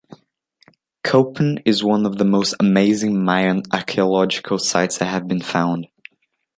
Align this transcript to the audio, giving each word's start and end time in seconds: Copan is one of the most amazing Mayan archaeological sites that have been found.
Copan 1.03 1.59
is 1.63 1.83
one 1.83 2.07
of 2.07 2.17
the 2.17 2.25
most 2.25 2.55
amazing 2.59 3.23
Mayan 3.23 3.61
archaeological 3.71 4.57
sites 4.57 4.97
that 4.97 5.05
have 5.05 5.27
been 5.27 5.43
found. 5.43 5.89